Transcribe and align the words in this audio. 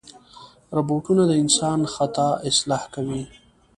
روبوټونه 0.75 1.23
د 1.27 1.31
انسان 1.43 1.79
خطا 1.93 2.29
اصلاح 2.49 2.83
کوي. 2.93 3.23